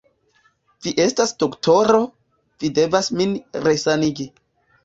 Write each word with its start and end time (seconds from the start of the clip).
Vi 0.85 0.93
estas 1.03 1.33
doktoro, 1.43 2.01
vi 2.65 2.73
devas 2.81 3.11
min 3.21 3.37
resanigi. 3.69 4.31